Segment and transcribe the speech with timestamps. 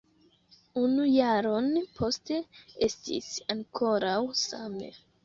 [0.83, 1.67] Unu jaron
[1.99, 2.39] poste,
[2.87, 4.91] estis ankoraŭ same.